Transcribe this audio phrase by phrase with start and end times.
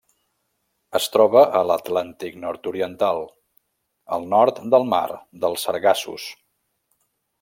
[0.99, 3.21] Es troba a l'Atlàntic nord-oriental:
[4.17, 5.07] el nord del mar
[5.45, 6.27] dels Sargassos.